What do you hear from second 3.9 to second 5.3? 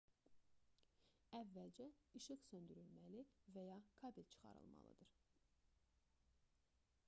kabel çıxarılmalıdır